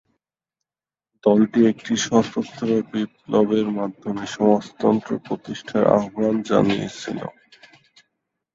[1.23, 7.19] দলটি একটি সশস্ত্র বিপ্লবের মাধ্যমে সমাজতন্ত্র প্রতিষ্ঠার আহ্বান জানিয়েছিল।